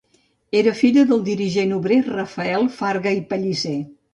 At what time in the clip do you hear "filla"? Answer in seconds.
0.79-1.03